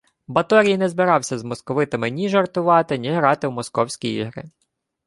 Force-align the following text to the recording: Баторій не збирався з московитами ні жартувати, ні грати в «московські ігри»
Баторій 0.27 0.77
не 0.77 0.89
збирався 0.89 1.37
з 1.37 1.43
московитами 1.43 2.09
ні 2.09 2.29
жартувати, 2.29 2.97
ні 2.97 3.11
грати 3.11 3.47
в 3.47 3.51
«московські 3.51 4.13
ігри» 4.13 4.49